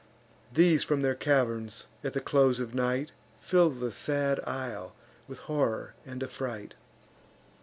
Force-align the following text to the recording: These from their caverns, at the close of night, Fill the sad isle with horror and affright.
These 0.51 0.83
from 0.83 1.03
their 1.03 1.13
caverns, 1.13 1.85
at 2.03 2.13
the 2.13 2.21
close 2.21 2.59
of 2.59 2.73
night, 2.73 3.11
Fill 3.39 3.69
the 3.69 3.91
sad 3.91 4.39
isle 4.47 4.95
with 5.27 5.37
horror 5.41 5.93
and 6.07 6.23
affright. 6.23 6.73